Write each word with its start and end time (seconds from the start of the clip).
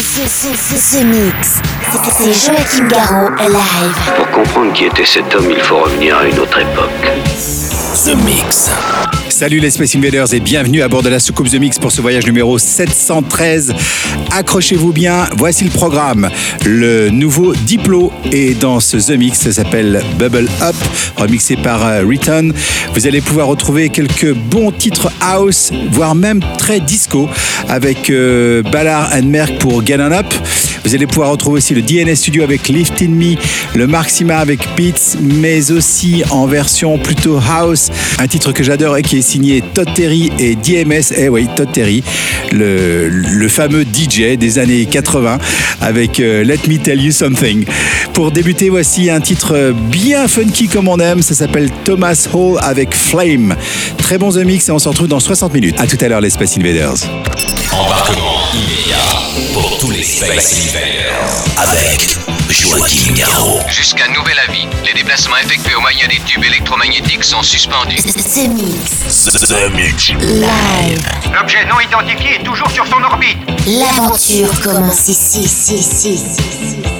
The, 0.00 0.02
the, 0.02 0.56
the, 0.56 0.98
the 0.98 1.04
Mix. 1.04 1.60
C'est 2.10 2.32
Joachim 2.32 2.88
Garraud 2.88 3.36
live. 3.36 4.14
Pour 4.16 4.30
comprendre 4.30 4.72
qui 4.72 4.86
était 4.86 5.04
cet 5.04 5.34
homme, 5.34 5.50
il 5.50 5.60
faut 5.60 5.78
revenir 5.78 6.16
à 6.16 6.26
une 6.26 6.38
autre 6.38 6.58
époque. 6.58 7.12
The 8.06 8.14
Mix. 8.24 8.70
Salut 9.28 9.58
les 9.58 9.70
Space 9.70 9.96
Invaders 9.96 10.34
et 10.34 10.40
bienvenue 10.40 10.82
à 10.82 10.88
bord 10.88 11.02
de 11.02 11.08
la 11.08 11.18
soucoupe 11.18 11.48
The 11.48 11.54
Mix 11.54 11.78
pour 11.78 11.92
ce 11.92 12.00
voyage 12.00 12.26
numéro 12.26 12.58
713. 12.58 13.72
Accrochez-vous 14.30 14.92
bien, 14.92 15.24
voici 15.36 15.64
le 15.64 15.70
programme. 15.70 16.28
Le 16.66 17.08
nouveau 17.10 17.54
Diplo 17.54 18.12
est 18.32 18.58
dans 18.58 18.80
ce 18.80 18.96
The 18.96 19.18
Mix, 19.18 19.40
ça 19.40 19.52
s'appelle 19.52 20.02
Bubble 20.18 20.48
Up, 20.60 20.76
remixé 21.16 21.56
par 21.56 21.86
euh, 21.86 22.04
Return. 22.06 22.52
Vous 22.94 23.06
allez 23.06 23.20
pouvoir 23.20 23.46
retrouver 23.46 23.88
quelques 23.88 24.32
bons 24.32 24.72
titres 24.72 25.10
house, 25.20 25.72
voire 25.90 26.14
même 26.14 26.40
très 26.58 26.80
disco, 26.80 27.28
avec 27.68 28.10
euh, 28.10 28.62
Ballard 28.62 29.10
and 29.14 29.24
Merck 29.24 29.58
pour 29.58 29.82
Vous 30.84 30.94
allez 30.94 31.06
pouvoir 31.08 31.30
retrouver 31.30 31.58
aussi 31.58 31.74
le 31.74 31.82
DNS 31.82 32.14
Studio 32.14 32.44
avec 32.44 32.68
Lift 32.68 33.02
In 33.02 33.08
Me, 33.08 33.34
le 33.74 33.88
Maxima 33.88 34.38
avec 34.38 34.60
Beats, 34.76 35.18
mais 35.20 35.72
aussi 35.72 36.22
en 36.30 36.46
version 36.46 36.96
plutôt 36.96 37.38
house, 37.38 37.88
un 38.18 38.28
titre 38.28 38.52
que 38.52 38.62
j'adore 38.62 38.96
et 38.96 39.02
qui 39.02 39.18
est 39.18 39.22
signé 39.22 39.62
Todd 39.74 39.88
Terry 39.92 40.30
et 40.38 40.54
DMS. 40.54 41.12
Eh 41.16 41.28
oui, 41.28 41.48
Todd 41.56 41.72
Terry, 41.72 42.04
le, 42.52 43.48
fameux 43.48 43.82
DJ 43.82 44.38
des 44.38 44.58
années 44.60 44.86
80 44.86 45.38
avec 45.80 46.20
euh, 46.20 46.44
Let 46.44 46.60
Me 46.68 46.78
Tell 46.78 47.02
You 47.02 47.10
Something. 47.10 47.64
Pour 48.12 48.30
débuter, 48.30 48.68
voici 48.68 49.10
un 49.10 49.20
titre 49.20 49.74
bien 49.90 50.28
funky 50.28 50.68
comme 50.68 50.86
on 50.86 50.98
aime. 50.98 51.20
Ça 51.20 51.34
s'appelle 51.34 51.68
Thomas 51.84 52.28
Hall 52.32 52.58
avec 52.62 52.94
Flame. 52.94 53.56
Très 53.98 54.18
bon 54.18 54.30
The 54.30 54.44
Mix 54.44 54.68
et 54.68 54.72
on 54.72 54.78
se 54.78 54.88
retrouve 54.88 55.08
dans 55.08 55.20
60 55.20 55.52
minutes. 55.52 55.80
À 55.80 55.88
tout 55.88 55.98
à 56.00 56.08
l'heure, 56.08 56.20
les 56.20 56.30
Space 56.30 56.56
Invaders. 56.56 56.94
Embarquement 57.72 58.40
pour 59.52 59.78
tous 59.78 59.90
les 59.90 60.02
Space 60.02 60.68
Invaders. 60.68 61.44
Avec 61.56 62.16
Joachim 62.48 63.12
Garraud. 63.14 63.60
Jusqu'à 63.68 64.08
nouvel 64.08 64.38
avis, 64.48 64.66
les 64.84 64.92
déplacements 64.92 65.36
effectués 65.38 65.74
au 65.74 65.80
moyen 65.80 66.06
des 66.08 66.18
tubes 66.20 66.44
électromagnétiques 66.44 67.24
sont 67.24 67.42
suspendus. 67.42 67.96
The 67.96 68.48
Mix. 68.48 69.24
The 69.24 69.70
Mix. 69.72 70.08
Live. 70.10 71.00
L'objet 71.32 71.64
non 71.66 71.80
identifié 71.80 72.36
est 72.36 72.44
toujours 72.44 72.70
sur 72.70 72.86
son 72.86 73.02
orbite. 73.02 73.38
L'aventure 73.66 74.60
commence 74.60 75.08
ici, 75.08 75.40
ici, 75.40 75.74
ici, 75.74 76.10
ici, 76.10 76.99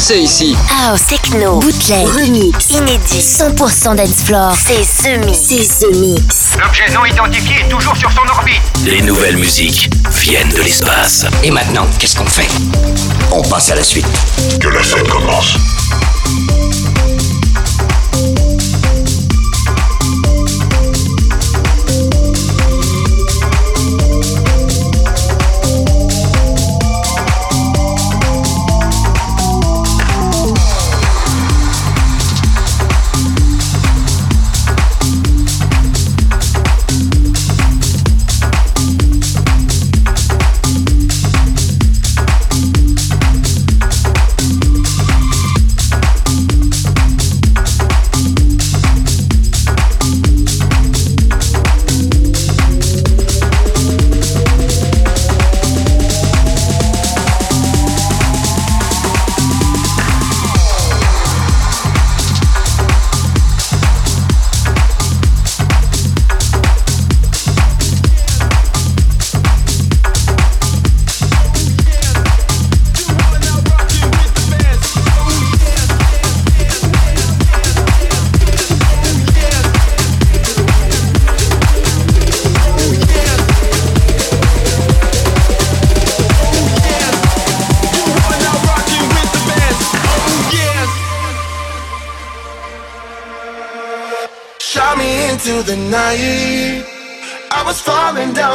français 0.00 0.22
ici. 0.22 0.56
House, 0.70 1.04
techno, 1.06 1.58
bootleg, 1.58 2.06
remix, 2.06 2.70
inédit, 2.70 3.20
100% 3.20 3.96
dancefloor. 3.96 4.54
C'est 4.56 4.82
ce 4.82 5.18
mix. 5.18 5.38
C'est 5.38 5.64
ce 5.64 5.98
mix. 5.98 6.56
L'objet 6.58 6.90
non 6.94 7.04
identifié 7.04 7.56
est 7.60 7.68
toujours 7.68 7.94
sur 7.94 8.10
son 8.10 8.22
orbite. 8.34 8.62
Les 8.86 9.02
nouvelles 9.02 9.36
musiques 9.36 9.90
viennent 10.12 10.48
de 10.48 10.62
l'espace. 10.62 11.26
Et 11.42 11.50
maintenant, 11.50 11.86
qu'est-ce 11.98 12.16
qu'on 12.16 12.24
fait? 12.24 12.48
On 13.30 13.42
passe 13.42 13.70
à 13.70 13.74
la 13.74 13.84
suite. 13.84 14.06
Que 14.58 14.68
la 14.68 14.82
scène 14.82 15.06
commence. 15.06 15.58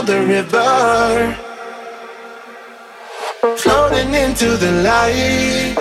the 0.06 0.22
river, 0.22 1.36
floating 3.58 4.14
into 4.14 4.56
the 4.58 4.72
light. 4.84 5.76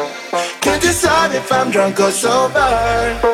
Can't 0.61 0.81
decide 0.81 1.35
if 1.35 1.53
I'm 1.53 1.71
drunk 1.71 2.01
or 2.01 2.11
sober. 2.11 3.34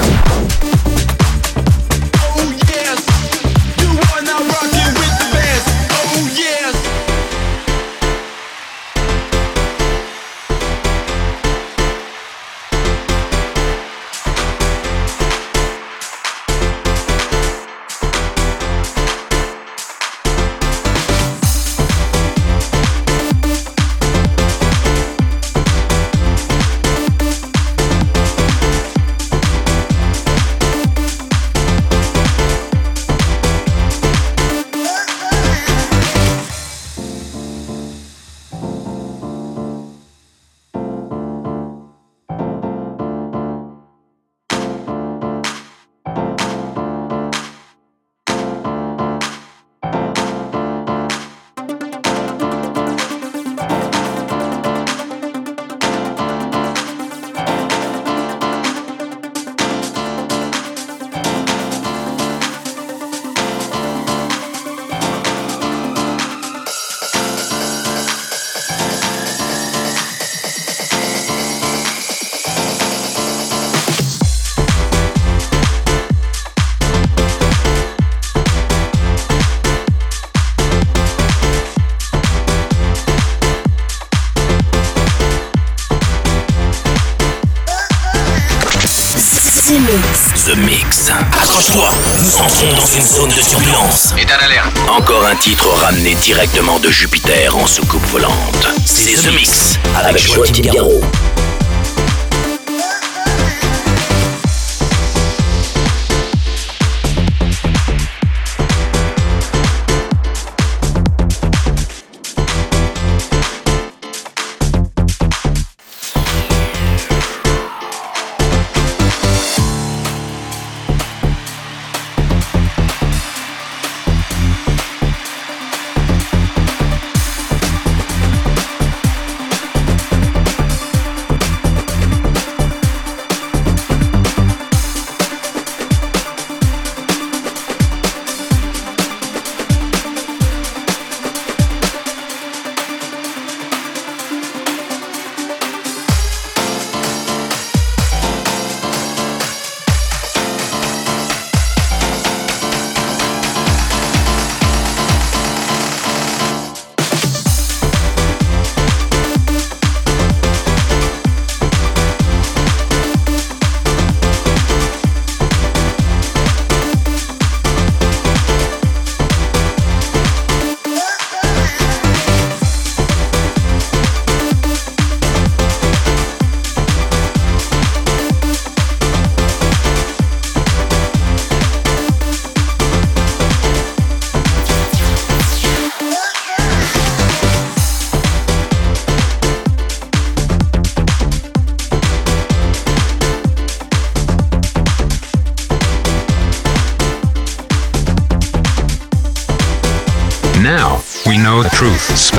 une 93.01 93.07
zone 93.07 93.29
de 93.29 93.41
turbulence. 93.41 94.13
État 94.15 94.37
d'alerte. 94.37 94.77
Encore 94.87 95.25
un 95.25 95.35
titre 95.35 95.67
ramené 95.69 96.13
directement 96.15 96.77
de 96.79 96.91
Jupiter 96.91 97.55
en 97.57 97.65
soucoupe 97.65 98.05
volante. 98.07 98.67
C'est 98.85 99.13
The 99.13 99.33
Mix. 99.33 99.79
Avec 99.95 100.31
Joachim 100.31 100.61
Garraud. 100.61 101.01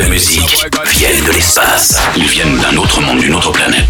Les 0.00 0.06
nouvelles 0.06 0.18
musiques 0.18 0.58
viennent 0.96 1.24
de 1.26 1.32
l'espace. 1.32 2.00
Ils 2.16 2.24
viennent 2.24 2.58
d'un 2.58 2.74
autre 2.78 3.02
monde, 3.02 3.20
d'une 3.20 3.34
autre 3.34 3.52
planète. 3.52 3.84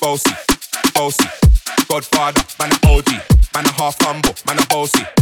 Bossy, 0.00 0.30
bossy, 0.94 1.24
Godfather, 1.88 2.42
man 2.60 2.70
a 2.70 2.88
OG, 2.92 3.06
man 3.54 3.66
a 3.66 3.82
half 3.82 3.96
humble, 4.02 4.32
man 4.46 4.58
a 4.60 4.66
bossy. 4.66 5.21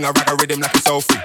Fling 0.00 0.08
a 0.08 0.12
rag 0.18 0.30
a 0.30 0.36
rhythm 0.36 0.60
like 0.60 0.74
it's 0.74 0.88
all 0.88 1.02
free. 1.02 1.20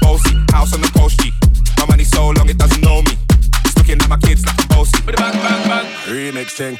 Bossy, 0.00 0.36
house 0.52 0.72
on 0.74 0.80
the 0.80 0.90
coast 0.96 1.18
G. 1.20 1.32
My 1.78 1.86
money 1.86 2.04
so 2.04 2.28
long 2.30 2.48
it 2.48 2.56
doesn't 2.56 2.80
know 2.80 3.02
me. 3.02 3.18
It's 3.64 3.76
looking 3.76 4.00
at 4.00 4.08
my 4.08 4.16
kids 4.18 4.46
like 4.46 4.60
I'm 4.60 4.68
bossy. 4.68 4.98
Remix 6.06 6.50
thing. 6.52 6.78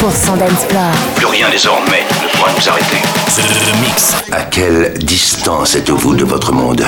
100% 0.00 0.38
dancefloor. 0.38 0.92
Plus 1.16 1.26
rien 1.26 1.48
désormais 1.50 2.04
ne 2.22 2.28
pourra 2.36 2.50
nous 2.52 2.68
arrêter. 2.68 2.96
The 3.36 3.80
Mix. 3.80 4.14
À 4.32 4.42
quelle 4.42 4.94
distance 4.98 5.74
êtes-vous 5.74 6.14
de 6.14 6.24
votre 6.24 6.52
monde? 6.52 6.84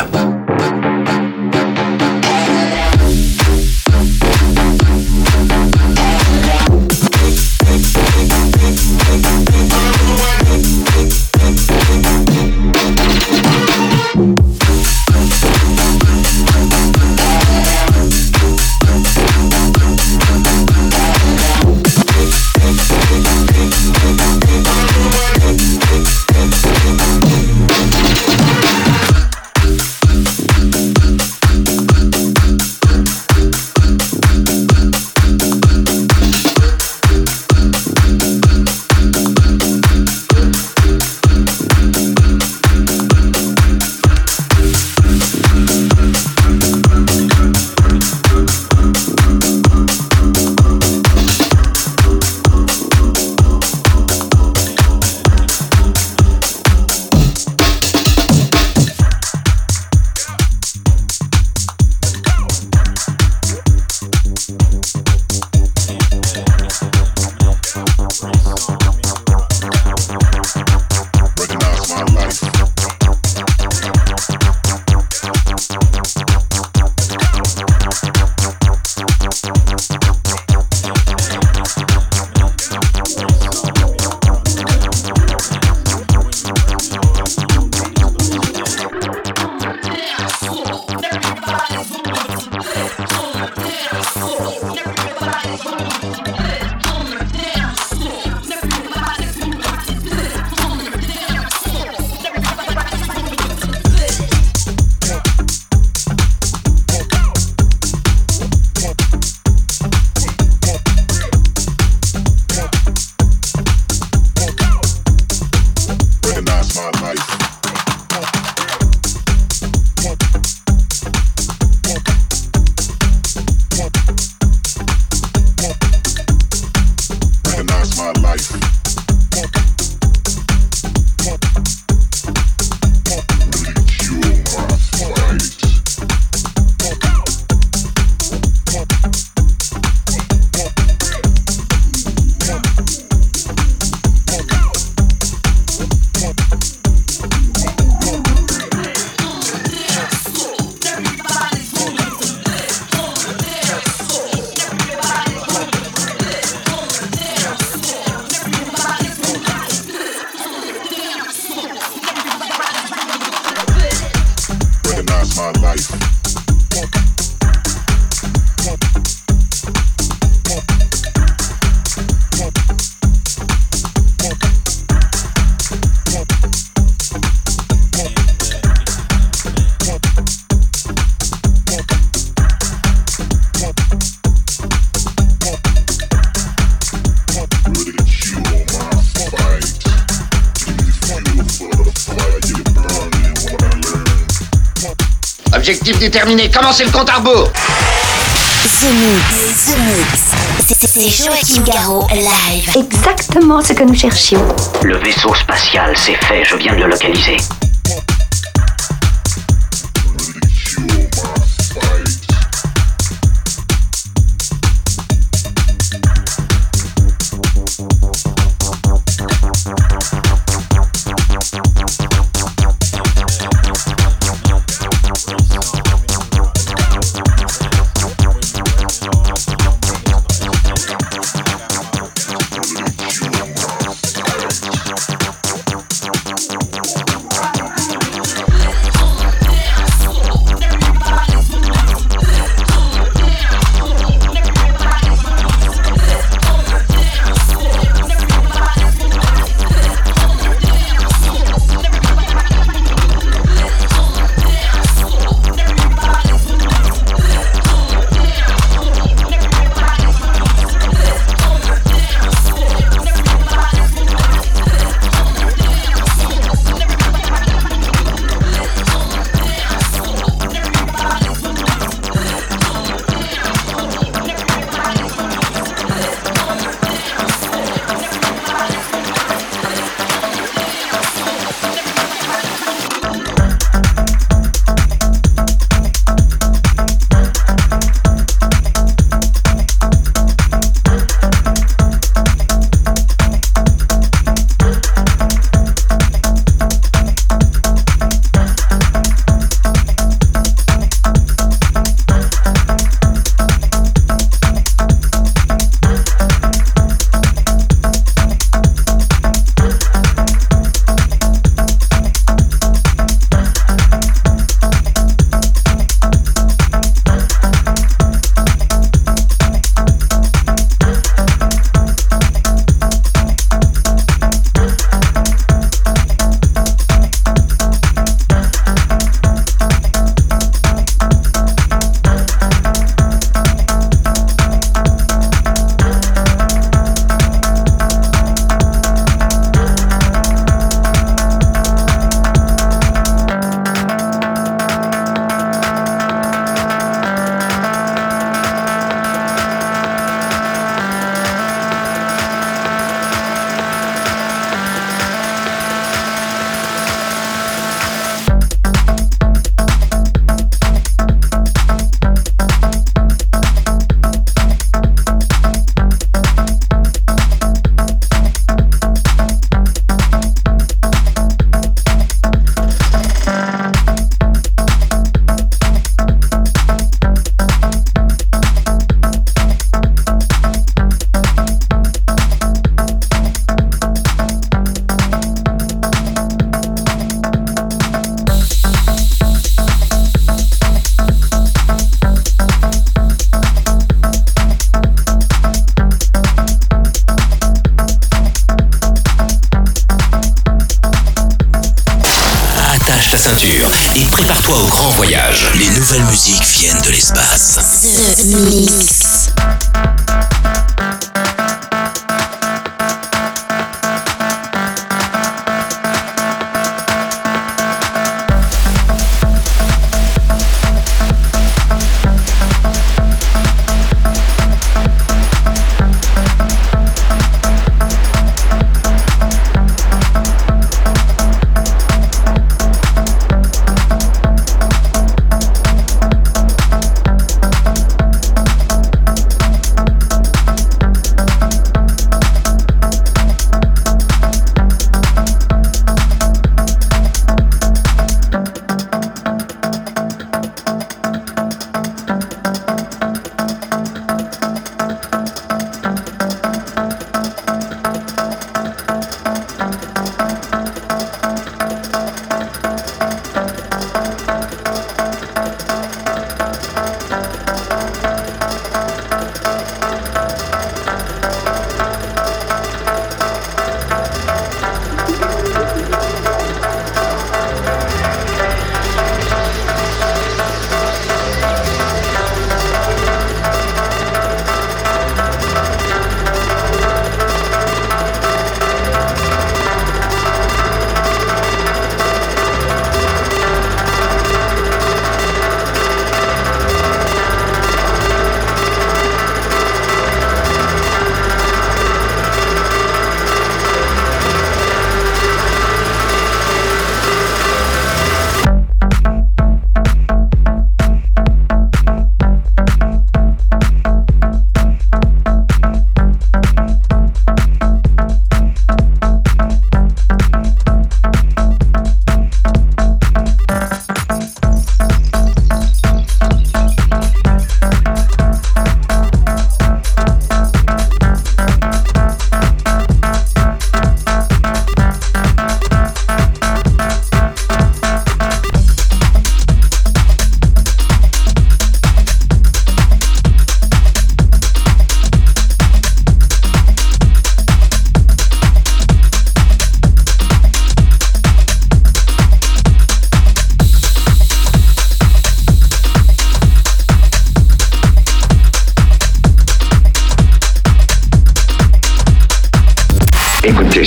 Déterminé, 196.28 196.50
commencez 196.50 196.84
le 196.84 196.90
compte 196.90 197.08
à 197.08 197.14
rebours 197.14 197.50
The 197.50 198.84
Mix, 198.84 199.64
The 199.64 199.78
Mix. 199.78 200.76
C'est 200.78 201.08
Joachim 201.08 201.62
Garraud, 201.62 202.06
live. 202.12 202.70
Exactement 202.76 203.62
ce 203.62 203.72
que 203.72 203.82
nous 203.84 203.94
cherchions. 203.94 204.46
Le 204.82 204.98
vaisseau 204.98 205.34
spatial, 205.34 205.96
c'est 205.96 206.22
fait, 206.26 206.44
je 206.44 206.56
viens 206.56 206.74
de 206.74 206.80
le 206.80 206.88
localiser. 206.88 207.38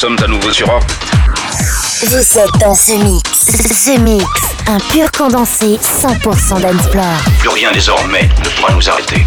Sommes 0.00 0.16
à 0.24 0.26
nouveau 0.28 0.50
sur 0.50 0.66
Orbit. 0.66 0.94
Vous 2.06 2.38
êtes 2.38 2.58
dans 2.58 2.74
ce 2.74 2.92
mix. 2.92 3.44
The 3.84 3.98
Mix. 4.00 4.24
Un 4.66 4.78
pur 4.78 5.10
condensé 5.12 5.76
100% 5.76 6.62
d'Ensplore. 6.62 7.04
Plus 7.38 7.50
rien 7.50 7.70
désormais 7.70 8.30
ne 8.42 8.48
pourra 8.48 8.72
nous 8.72 8.88
arrêter. 8.88 9.26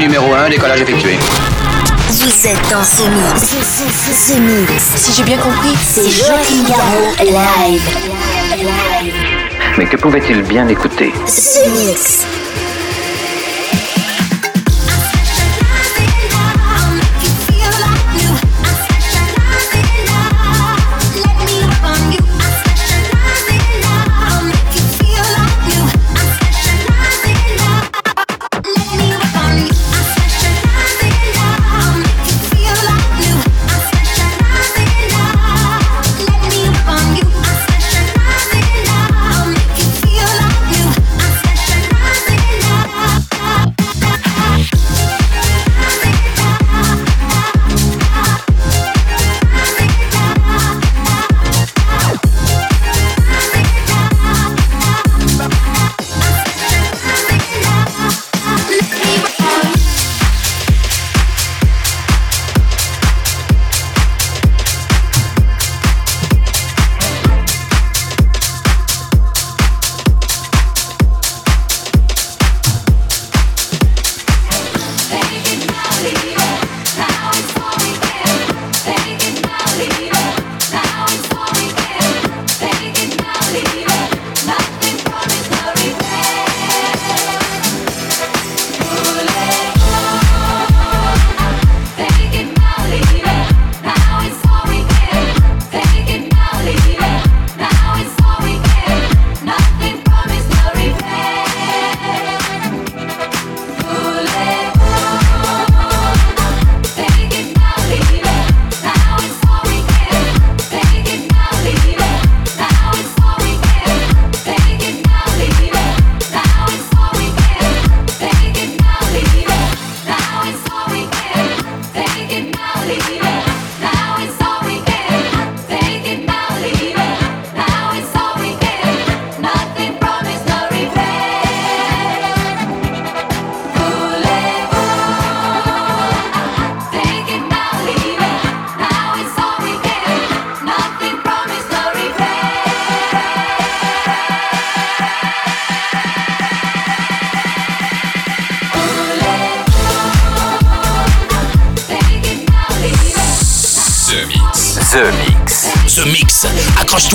Numéro 0.00 0.32
1, 0.32 0.50
décollage 0.50 0.80
effectué. 0.80 1.18
Vous 2.10 2.46
êtes 2.46 2.70
dans 2.70 2.82
ce 2.84 3.02
mix. 3.02 3.56
Ce, 4.12 4.38
mix. 4.38 4.84
Si 4.96 5.12
j'ai 5.12 5.24
bien 5.24 5.38
compris, 5.38 5.74
c'est 5.82 6.08
Joachim 6.08 6.64
Garraud 6.68 7.14
live. 7.20 7.82
Mais 9.76 9.86
que 9.86 9.96
pouvait-il 9.96 10.42
bien 10.42 10.68
écouter? 10.68 11.12
Ce 11.26 11.68
mix. 11.70 12.37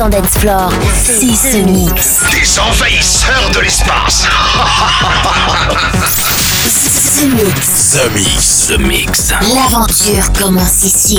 100% 0.00 0.08
dance 0.08 0.38
floor. 0.38 0.72
C'est 1.04 1.26
The 1.50 1.66
Mix. 1.66 2.20
Des 2.30 2.58
envahisseurs 2.58 3.50
de 3.52 3.60
l'espace. 3.60 4.26
The 7.16 7.26
Mix. 7.34 7.90
The 7.92 8.10
Mix. 8.14 8.66
The 8.68 8.78
Mix. 8.78 9.30
L'aventure 9.54 10.32
commence 10.32 10.84
ici. 10.84 11.18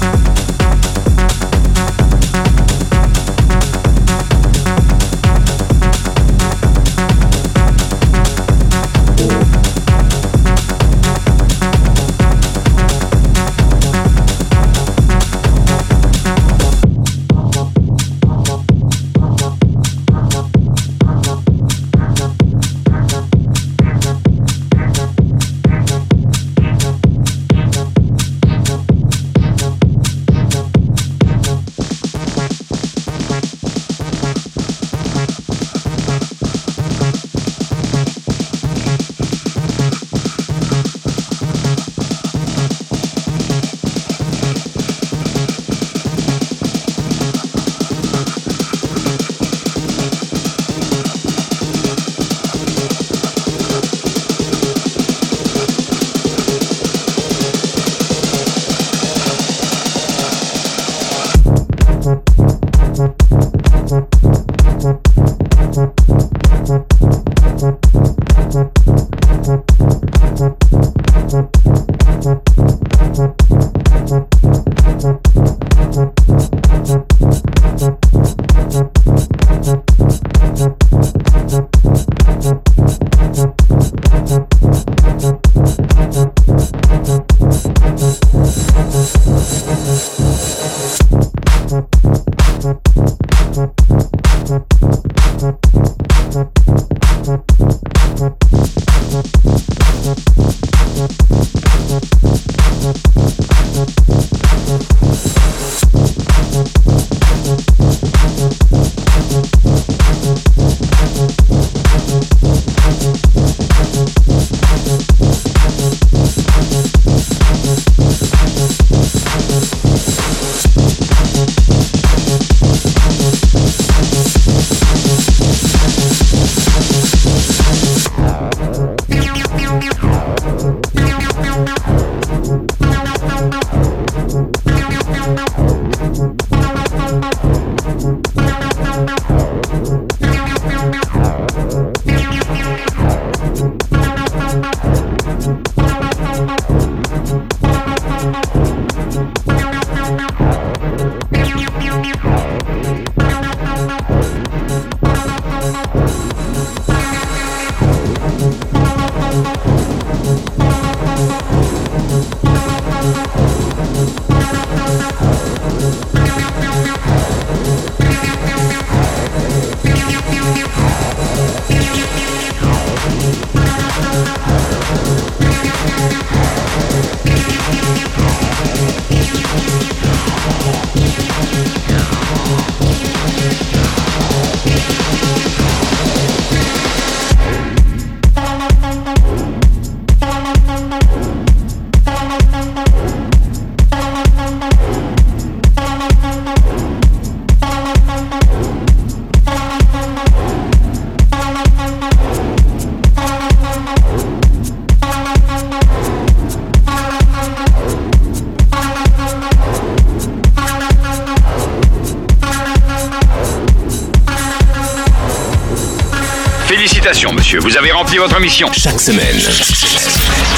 Vous 217.59 217.77
avez 217.77 217.91
rempli 217.91 218.17
votre 218.17 218.39
mission. 218.39 218.69
Chaque 218.71 219.01
semaine, 219.01 219.37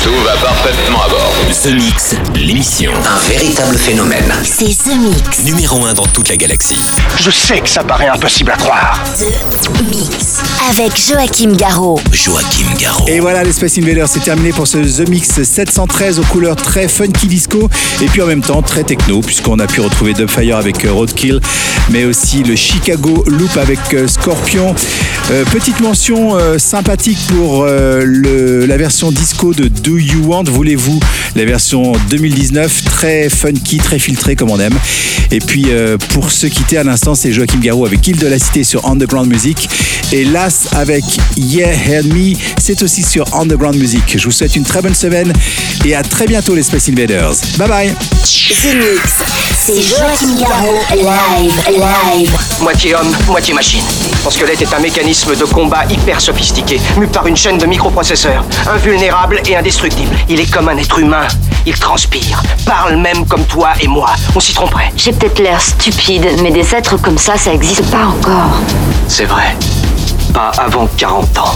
Tout 0.03 0.15
va 0.23 0.33
parfaitement 0.35 1.03
à 1.03 1.09
bord. 1.09 1.32
The 1.61 1.67
Mix, 1.67 2.15
l'émission. 2.35 2.91
Un 3.05 3.29
véritable 3.29 3.77
phénomène. 3.77 4.33
C'est 4.43 4.75
The 4.75 4.97
Mix. 4.97 5.43
Numéro 5.45 5.85
1 5.85 5.93
dans 5.93 6.05
toute 6.07 6.27
la 6.27 6.35
galaxie. 6.35 6.79
Je 7.19 7.29
sais 7.29 7.59
que 7.61 7.69
ça 7.69 7.83
paraît 7.83 8.07
impossible 8.07 8.51
à 8.51 8.57
croire. 8.57 9.01
The 9.17 9.69
Mix. 9.89 10.39
Avec 10.69 10.91
Joachim 10.97 11.53
Garraud. 11.55 12.01
Joachim 12.11 12.65
Garraud. 12.79 13.07
Et 13.07 13.19
voilà, 13.19 13.43
les 13.43 13.53
Space 13.53 13.77
Invaders, 13.77 14.09
c'est 14.09 14.21
terminé 14.23 14.51
pour 14.51 14.67
ce 14.67 14.77
The 14.79 15.07
Mix 15.07 15.41
713 15.43 16.19
aux 16.19 16.23
couleurs 16.23 16.55
très 16.55 16.87
funky 16.87 17.27
disco 17.27 17.69
et 18.01 18.07
puis 18.07 18.21
en 18.21 18.27
même 18.27 18.41
temps 18.41 18.61
très 18.61 18.83
techno, 18.83 19.21
puisqu'on 19.21 19.59
a 19.59 19.67
pu 19.67 19.79
retrouver 19.81 20.13
Dubfire 20.13 20.57
avec 20.57 20.83
euh, 20.83 20.91
Roadkill, 20.91 21.39
mais 21.91 22.03
aussi 22.03 22.43
le 22.43 22.55
Chicago 22.55 23.23
Loop 23.27 23.55
avec 23.57 23.79
euh, 23.93 24.07
Scorpion. 24.07 24.75
Euh, 25.31 25.45
petite 25.45 25.79
mention 25.79 26.35
euh, 26.35 26.57
sympathique 26.57 27.19
pour 27.29 27.63
euh, 27.63 28.03
le, 28.05 28.65
la 28.65 28.75
version 28.77 29.11
disco 29.11 29.53
de 29.53 29.67
Do 29.69 29.97
You 29.97 30.25
Want, 30.25 30.43
voulez-vous 30.45 30.99
La 31.35 31.42
version 31.45 31.93
2019, 32.09 32.85
très 32.85 33.29
funky, 33.29 33.77
très 33.77 33.99
filtré 33.99 34.35
comme 34.35 34.51
on 34.51 34.59
aime. 34.59 34.77
Et 35.31 35.39
puis 35.39 35.65
euh, 35.69 35.97
pour 36.09 36.31
se 36.31 36.47
quitter 36.47 36.77
à 36.77 36.83
l'instant, 36.83 37.15
c'est 37.15 37.31
Joachim 37.31 37.59
Garraud 37.59 37.85
avec 37.85 38.05
Île 38.07 38.17
de 38.17 38.27
la 38.27 38.39
Cité 38.39 38.63
sur 38.63 38.87
Underground 38.87 39.27
Music 39.27 39.69
et 40.11 40.25
Las 40.25 40.67
avec 40.73 41.03
Yeah 41.35 41.73
Heard 41.73 42.05
Me, 42.05 42.35
c'est 42.59 42.83
aussi 42.83 43.01
sur 43.01 43.25
Underground 43.35 43.77
Music. 43.77 44.03
Je 44.15 44.23
vous 44.25 44.31
souhaite 44.31 44.55
une 44.55 44.63
très 44.63 44.81
bonne 44.81 44.93
semaine 44.93 45.33
et 45.85 45.95
à 45.95 46.03
très 46.03 46.27
bientôt 46.27 46.53
les 46.53 46.63
Space 46.63 46.89
Invaders. 46.89 47.33
Bye 47.57 47.67
bye. 47.67 47.93
C'est 49.65 49.81
Joachim 49.81 50.35
Garraud. 50.39 50.79
Live, 50.91 51.63
live. 51.69 52.37
Moitié 52.61 52.95
homme, 52.95 53.15
moitié 53.27 53.53
machine. 53.53 53.83
Son 54.23 54.29
squelette 54.29 54.61
est 54.61 54.73
un 54.73 54.79
mécanisme 54.79 55.35
de 55.35 55.45
combat 55.45 55.85
hyper 55.89 56.19
sophistiqué, 56.21 56.79
mu 56.97 57.07
par 57.07 57.25
une 57.27 57.37
chaîne 57.37 57.57
de 57.57 57.65
microprocesseurs, 57.65 58.45
invulnérable 58.67 59.41
et 59.47 59.55
indestructible. 59.55 60.15
Il 60.29 60.39
est 60.39 60.51
comme 60.51 60.69
un 60.69 60.77
être 60.77 60.99
humain. 60.99 61.27
Il 61.65 61.77
transpire, 61.77 62.43
parle 62.65 62.97
même 62.97 63.25
comme 63.25 63.45
toi 63.45 63.69
et 63.79 63.87
moi. 63.87 64.09
On 64.35 64.39
s'y 64.39 64.53
tromperait. 64.53 64.91
J'ai 64.97 65.13
peut-être 65.13 65.39
l'air 65.39 65.61
stupide, 65.61 66.27
mais 66.41 66.51
des 66.51 66.75
êtres 66.75 66.97
comme 66.97 67.17
ça, 67.17 67.37
ça 67.37 67.53
existe 67.53 67.89
pas 67.89 68.05
encore. 68.05 68.59
C'est 69.07 69.25
vrai. 69.25 69.55
Pas 70.33 70.51
avant 70.57 70.87
40 70.97 71.37
ans. 71.37 71.55